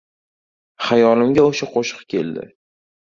[0.87, 2.49] Xayolimga o‘sha qo‘shiq keldi.